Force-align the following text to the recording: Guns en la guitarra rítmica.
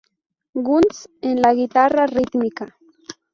Guns 0.69 1.07
en 1.21 1.43
la 1.43 1.53
guitarra 1.53 2.07
rítmica. 2.07 2.75